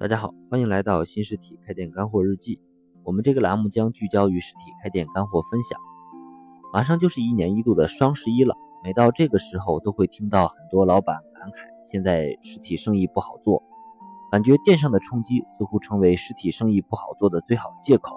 [0.00, 2.60] 大家好，欢迎来到新实体开店干货日记。
[3.02, 5.76] 我们这个栏目将聚焦于实体开店干货分享。
[6.72, 13.60] 马上就是一年一度的双十一了，每到这个时候，都会听到很多老板感慨，现在实体生意不好做，
[14.30, 18.16] 感觉电商的冲击似乎成为实体生意不好做的最好借口。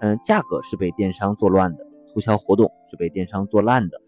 [0.00, 4.00] 嗯，价格是被电商做乱的，促销活动是被电商做烂的，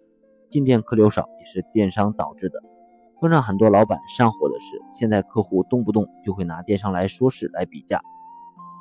[0.50, 2.60] 进店客流少也是电商导致的。
[3.24, 7.98] 更让很多老板上火的是，现在客户动不动就会拿电商来说事、来比价。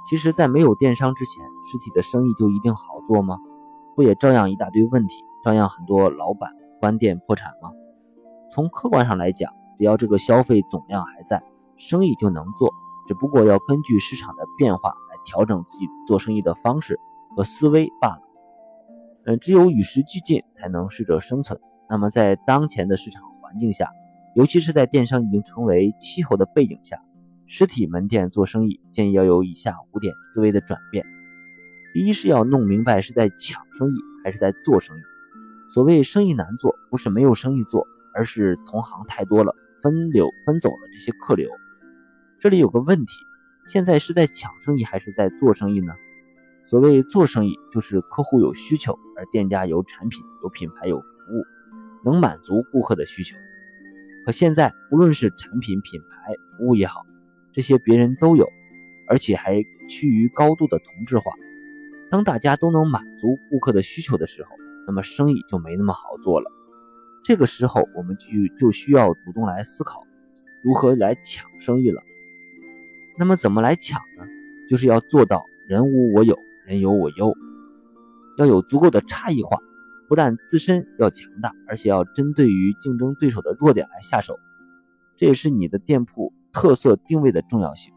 [0.05, 3.37] 其实，在没有电商之前，实体的生意就一定好做吗？
[3.95, 7.71] 不也照样一大堆问题，照样很多老板关店破产吗？
[8.51, 11.41] 从客观上来讲，只要这个消费总量还在，
[11.77, 12.69] 生意就能做，
[13.07, 16.99] 只不过要根据市场的变化来调整自己做生意的方式
[17.33, 18.21] 和思维罢了。
[19.23, 21.57] 嗯，只有与时俱进，才能适者生存。
[21.87, 23.89] 那么，在当前的市场环境下，
[24.35, 26.97] 尤其是在电商已经成为气候的背景下，
[27.45, 31.05] 实体门店做生意建议要有以下五点思维的转变。
[31.93, 33.93] 第一是要弄明白是在抢生意
[34.23, 35.01] 还是在做生意。
[35.69, 37.85] 所谓生意难做，不是没有生意做，
[38.15, 41.47] 而是同行太多了，分流分走了这些客流。
[42.39, 43.13] 这里有个问题，
[43.67, 45.93] 现在是在抢生意还是在做生意呢？
[46.65, 51.43] 所谓做生意，就是客户有需求，而店家有产品、有品牌、有服务，
[52.03, 53.35] 能满足顾客的需求。
[54.25, 57.05] 可现在，无论是产品、品牌、服务也好，
[57.51, 58.47] 这些别人都有，
[59.07, 61.31] 而且还趋于高度的同质化。
[62.09, 64.49] 当大家都能满足顾客的需求的时候，
[64.87, 66.49] 那么生意就没那么好做了。
[67.23, 70.05] 这个时候，我们就就需要主动来思考，
[70.63, 72.01] 如何来抢生意了。
[73.17, 74.25] 那么怎么来抢呢？
[74.69, 77.33] 就是要做到人无我有，人有我优，
[78.37, 79.57] 要有足够的差异化。
[80.13, 84.37] 不但自身要强大，而且要针对于竞争对手的弱点来下手，
[85.15, 87.91] 这也是你的店铺特色定位的重要性。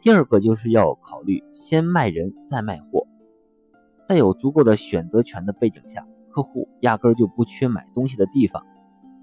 [0.00, 3.06] 第二个就是要考虑先卖人再卖货，
[4.08, 8.64] 在有足够的选择权的背景下，客户压根就不缺买东西的地方，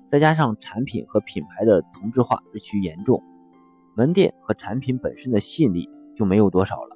[0.06, 3.24] 再加上产品和品牌的同质化日趋严重，
[3.96, 6.96] 门店和产品本身的吸引力就没有多少了。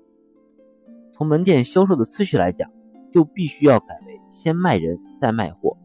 [1.14, 2.69] 从门店销售的次序来讲，
[3.12, 4.15] 就必须要改为。
[4.30, 5.78] 先卖人再卖货，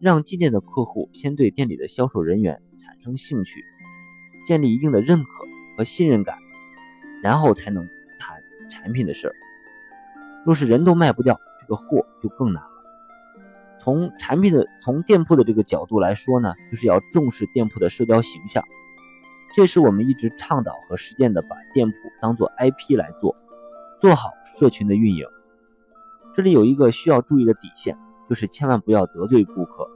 [0.00, 3.64] 让进店的客户先对店里的销售人员产生兴趣，
[4.46, 5.28] 建立一定的认可
[5.76, 6.36] 和信任感，
[7.22, 7.88] 然后才能
[8.18, 9.34] 谈产品的事儿。
[10.44, 12.70] 若是人都卖不掉，这个货就更难了。
[13.80, 18.64] 从产品的、从店铺的这个角度来说呢，就是要重视店铺的社交形象，
[19.54, 23.36] 这是我们一直倡导和实践的，把店铺当做 IP 来做，
[23.98, 25.26] 做好社群的运营。
[26.36, 27.96] 这里有一个需要注意的底线，
[28.28, 29.88] 就是千万不要得罪顾客。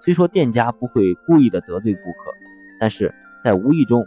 [0.00, 2.32] 虽说店家不会故意的得罪顾客，
[2.80, 4.02] 但是在无意中，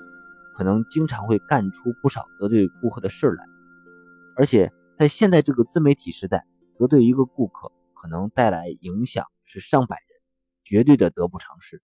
[0.56, 3.46] 可能经常会干出不少得罪顾客的事儿来。
[4.36, 6.44] 而且在现在这个自媒体时代，
[6.80, 10.22] 得罪一个顾客可能带来影响是上百人，
[10.64, 11.84] 绝对的得不偿失。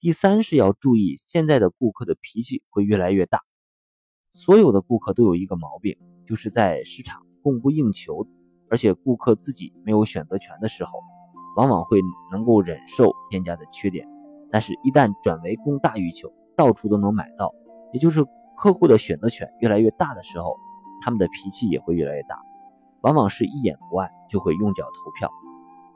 [0.00, 3.42] 第三是要注意，现在的顾客的脾气会越来越大。
[4.32, 5.96] 所有的顾客都有一个毛病，
[6.26, 8.26] 就是在市场供不应求。
[8.70, 10.90] 而且顾客自己没有选择权的时候，
[11.56, 12.00] 往往会
[12.32, 14.08] 能够忍受店家的缺点，
[14.50, 17.54] 但是，一旦转为供大于求，到处都能买到，
[17.92, 18.24] 也就是
[18.56, 20.56] 客户的选择权越来越大的时候，
[21.02, 22.40] 他们的脾气也会越来越大，
[23.02, 25.30] 往往是一眼不爱就会用脚投票。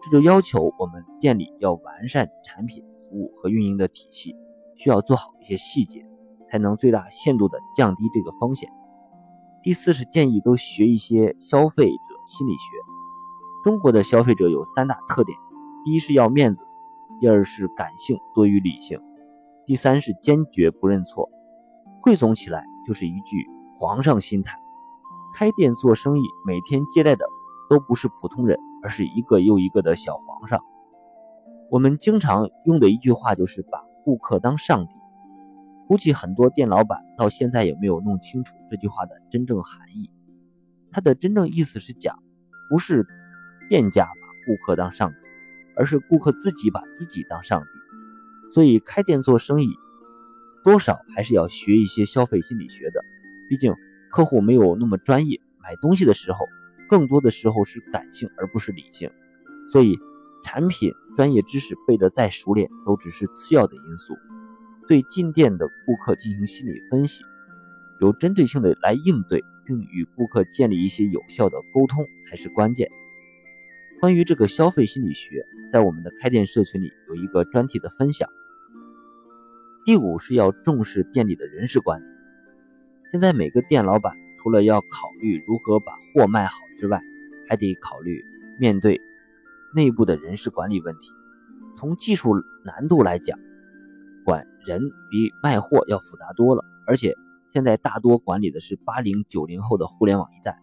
[0.01, 4.37] 这就要求我们店里要完善产品、服务和运营的体系，
[4.77, 6.07] 需要做好一些细节，
[6.49, 8.71] 才能最大限度的降低这个风险。
[9.61, 12.18] 第四是建议都学一些消费者。
[12.29, 12.77] 心理学，
[13.63, 15.39] 中国的消费者有三大特点：
[15.83, 16.63] 第一是要面子，
[17.19, 19.01] 第二是感性多于理性，
[19.65, 21.27] 第三是坚决不认错。
[22.03, 24.59] 汇总起来就是一句皇上心态。
[25.35, 27.25] 开店做生意，每天接待的
[27.71, 30.61] 都不是普通人，而是一个又一个的小皇上。
[31.71, 34.95] 我们经常用的一句话就是把顾客当上帝。
[35.87, 40.11] 估计很多店老板到现在也没有弄清楚这句话的真正含义。
[40.91, 42.19] 它的真正意思是讲，
[42.69, 43.07] 不是
[43.69, 44.13] 店家把
[44.47, 45.17] 顾客当上帝，
[45.77, 47.69] 而是顾客自己把自己当上帝。
[48.53, 49.69] 所以开店做生意，
[50.65, 53.03] 多少还是要学一些消费心理学的。
[53.49, 53.75] 毕竟
[54.11, 56.47] 客户没有那么专业，买东西的时候，
[56.89, 59.11] 更多的时候是感性而不是理性。
[59.71, 59.99] 所以
[60.43, 64.17] 产品专业知识背得再熟练，都只是次要的因素。
[64.87, 67.23] 对进店的顾客进行心理分析，
[68.01, 69.45] 有针对性的来应对。
[69.69, 72.89] 并与顾客建立一些有效的沟通才是关键。
[74.01, 78.27] 关于这个消费心理学，在我们的开店社群里有一个专题的分享。
[79.85, 82.05] 第五是要重视店里的人事管理。
[83.11, 87.03] 现在每个店老板除了要考虑如何把货卖好之外，
[87.47, 88.23] 还得考虑
[88.59, 89.01] 面对
[89.75, 91.11] 内部的人事管理问题。
[91.77, 92.35] 从技术
[92.65, 93.39] 难度来讲，
[94.25, 94.81] 管人
[95.11, 97.15] 比卖货要复杂多了，而且
[97.49, 100.61] 现在大多管理的是八零九零后的互联网一代，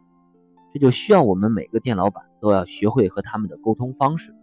[0.73, 4.35] 这就需要我们每个店老板都要学会和他们的沟通方式。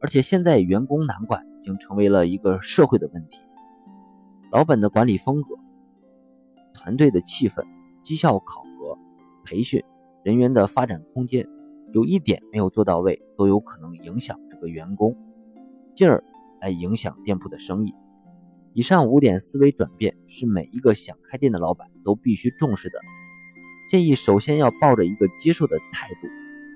[0.00, 3.38] 而且现在员工难管已经成为了一个社会的问题，
[4.50, 5.56] 老板的管理风格、
[6.74, 7.64] 团队的气氛、
[8.02, 8.98] 绩效考核、
[9.44, 9.82] 培训、
[10.22, 11.46] 人员的发展空间，
[11.92, 15.16] 有一点没有做到位，都有可能影响这个员工，
[15.94, 16.22] 进而
[16.60, 17.94] 来影响店铺的生意。
[18.74, 22.98] 以上五点思维转变是每一个想开店的老板都必须重视的。
[23.88, 26.28] 建议首先要抱着一个接受的态度，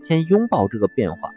[0.05, 1.31] 先拥抱这个变化，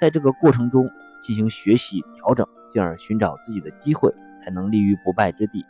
[0.00, 0.88] 在这个过程中
[1.22, 5.64] 进行学习调整，进而寻找自己的机会，才能立于不败之地。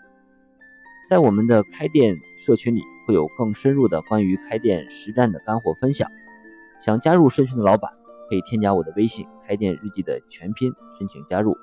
[1.06, 6.10] 在我们的开店社群里，会有更深入的关于开店实战的干货分享。
[6.80, 7.92] 想加入社群的老板，
[8.30, 11.54] 可以添加我的微信“开店日记”的全拼申请加入。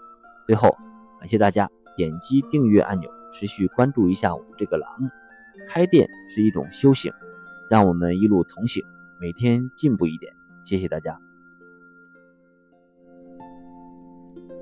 [0.45, 0.77] 最后，
[1.19, 1.68] 感谢大家。
[1.95, 5.09] 点击订阅按钮，持续关注一下我们这个栏目。
[5.68, 7.12] 开店是一种修行，
[7.69, 8.86] 让我们一路同行，
[9.19, 10.33] 每天进步一点。
[10.62, 11.25] 谢谢大家。